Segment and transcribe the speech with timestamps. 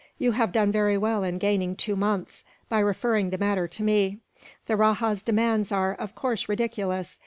[0.17, 4.17] You have done very well in gaining two months, by referring the matter to me.
[4.65, 7.19] The rajah's demands are, of course, ridiculous.